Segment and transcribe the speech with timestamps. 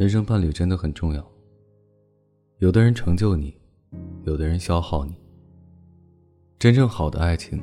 [0.00, 1.30] 人生伴侣真的很重要。
[2.56, 3.54] 有的人成就你，
[4.24, 5.14] 有的人消耗你。
[6.58, 7.62] 真正好的爱情，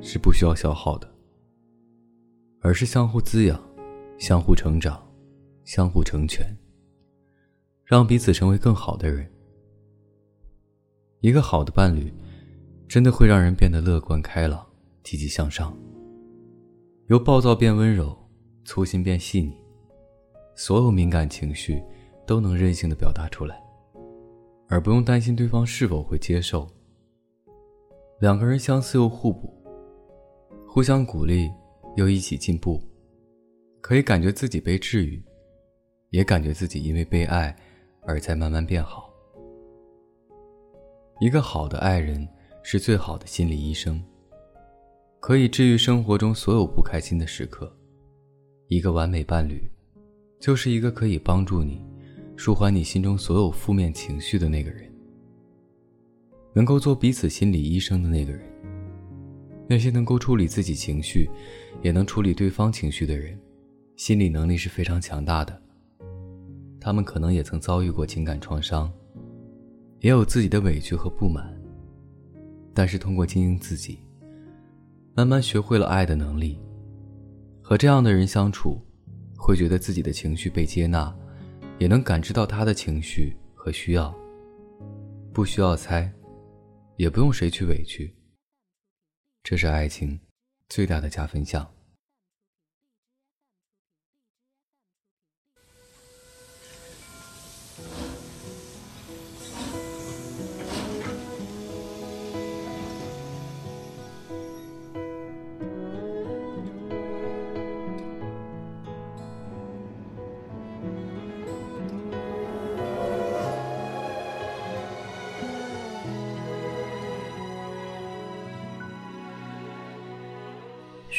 [0.00, 1.14] 是不需要消耗的，
[2.60, 3.60] 而是相互滋养、
[4.18, 5.04] 相互成长、
[5.64, 6.46] 相互成全，
[7.84, 9.28] 让彼此成为更好的人。
[11.22, 12.14] 一个好的伴侣，
[12.86, 14.64] 真的会让人变得乐观开朗、
[15.02, 15.76] 积极向上，
[17.08, 18.16] 由暴躁变温柔，
[18.64, 19.63] 粗心变细腻。
[20.54, 21.82] 所有敏感情绪
[22.26, 23.60] 都能任性的表达出来，
[24.68, 26.68] 而不用担心对方是否会接受。
[28.20, 29.52] 两个人相似又互补，
[30.66, 31.50] 互相鼓励
[31.96, 32.80] 又一起进步，
[33.80, 35.22] 可以感觉自己被治愈，
[36.10, 37.54] 也感觉自己因为被爱
[38.02, 39.12] 而在慢慢变好。
[41.20, 42.26] 一个好的爱人
[42.62, 44.02] 是最好的心理医生，
[45.18, 47.70] 可以治愈生活中所有不开心的时刻。
[48.68, 49.73] 一个完美伴侣。
[50.44, 51.82] 就是一个可以帮助你
[52.36, 54.92] 舒缓你心中所有负面情绪的那个人，
[56.52, 58.42] 能够做彼此心理医生的那个人。
[59.66, 61.30] 那些能够处理自己情绪，
[61.80, 63.40] 也能处理对方情绪的人，
[63.96, 65.58] 心理能力是非常强大的。
[66.78, 68.92] 他们可能也曾遭遇过情感创伤，
[70.00, 71.58] 也有自己的委屈和不满，
[72.74, 73.98] 但是通过经营自己，
[75.14, 76.60] 慢慢学会了爱的能力。
[77.62, 78.78] 和这样的人相处。
[79.46, 81.14] 会觉得自己的情绪被接纳，
[81.78, 84.12] 也能感知到他的情绪和需要。
[85.34, 86.10] 不需要猜，
[86.96, 88.16] 也不用谁去委屈。
[89.42, 90.18] 这是爱情
[90.70, 91.70] 最大的加分项。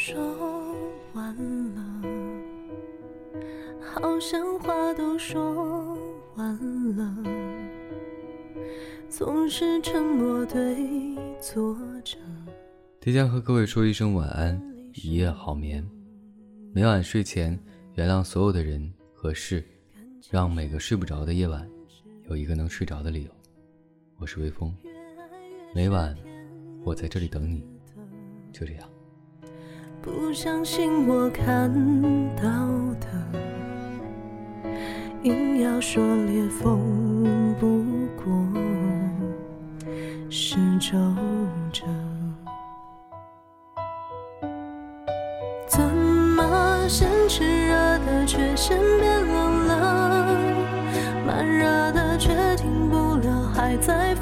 [0.06, 0.16] 说
[1.14, 1.34] 完
[1.74, 1.82] 了，
[3.82, 5.98] 好像话都说
[6.36, 7.12] 完了，
[9.08, 10.76] 总是沉默对
[11.40, 12.16] 坐着。
[13.00, 14.62] 提前和各位说一声晚安，
[14.94, 15.84] 一夜好眠。
[16.72, 17.58] 每晚睡前，
[17.96, 19.64] 原谅所有的人和事，
[20.30, 21.68] 让每个睡不着的夜晚
[22.28, 23.30] 有一个能睡着的理由。
[24.18, 24.72] 我是微风，
[25.74, 26.16] 每晚
[26.84, 27.64] 我在这里等你，
[28.52, 28.88] 就这样。
[30.06, 31.68] 不相信我看
[32.36, 32.44] 到
[33.00, 33.08] 的，
[35.24, 36.78] 硬要说裂缝
[37.58, 37.82] 不
[38.14, 38.32] 过
[40.30, 40.96] 是皱
[41.72, 41.84] 褶。
[45.66, 47.74] 怎么先炽热
[48.06, 50.28] 的却先变冷了？
[51.26, 54.15] 慢热的却停不了，还在。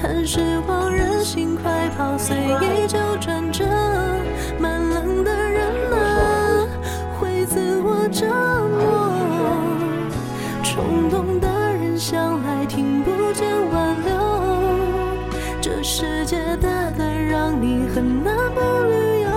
[0.00, 3.64] 看时光任性快跑随意就转折
[4.56, 6.68] 慢冷的人啊
[7.18, 8.26] 会自我折
[8.78, 9.12] 磨。
[10.62, 14.12] 冲动的人向来听不见挽留
[15.60, 19.28] 这世界大得让你很难不旅游。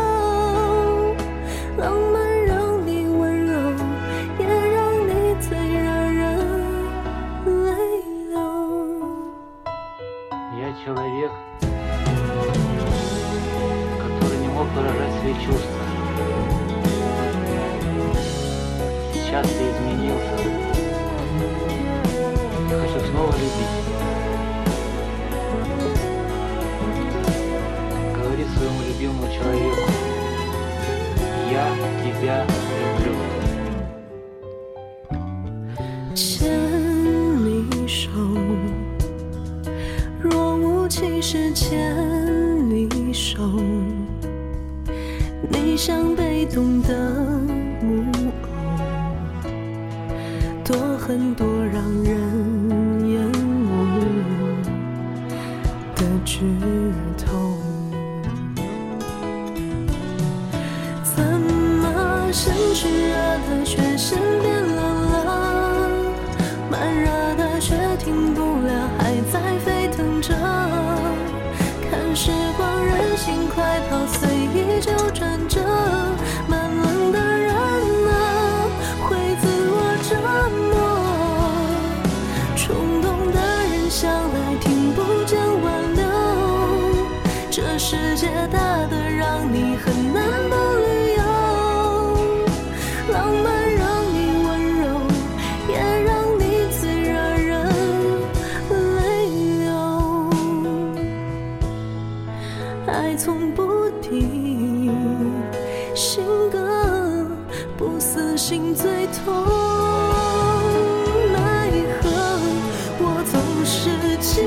[19.30, 20.36] Сейчас ты изменился.
[22.70, 23.74] Я хочу снова любить.
[28.56, 29.91] своему любимому человеку.
[31.50, 31.66] Я
[32.02, 33.14] тебя люблю.
[36.14, 36.48] 牵
[37.44, 38.08] 你手，
[40.19, 41.94] 若无其事牵
[42.70, 43.42] 你手，
[45.50, 47.09] 你像被动的
[51.11, 52.16] 很多让人
[53.05, 53.22] 厌
[53.67, 53.69] 恶
[55.93, 56.40] 的剧
[57.17, 57.59] 痛，
[61.03, 62.31] 怎么。
[62.31, 63.11] 先炽热
[63.46, 64.78] 的却先变冷
[65.11, 65.91] 了，
[66.69, 68.72] 慢热的却停不了，
[108.51, 109.33] 心最痛，
[111.31, 111.71] 奈
[112.01, 112.09] 何
[112.99, 113.89] 我总是
[114.19, 114.41] 记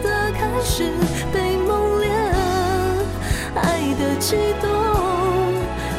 [0.00, 0.92] 得开始
[1.32, 2.08] 被梦恋，
[3.56, 4.70] 爱的悸动，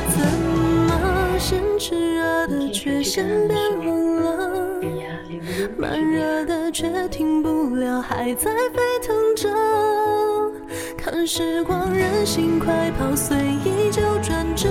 [0.07, 0.23] 怎
[0.87, 4.81] 么先炽热的却先变冷了？
[5.77, 9.49] 慢热的却停不了，还在沸腾着。
[10.97, 14.69] 看时光任性快跑，随意就转折。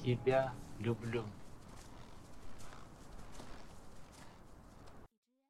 [0.00, 0.46] Dia biar
[0.80, 1.39] dulu-dulu